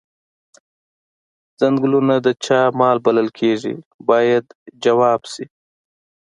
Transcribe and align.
څنګلونه 1.59 2.15
د 2.25 2.27
چا 2.45 2.61
مال 2.79 2.97
بلل 3.05 3.29
کیږي 3.39 3.75
باید 4.09 4.45
ځواب 4.83 5.21
شي. 5.33 5.45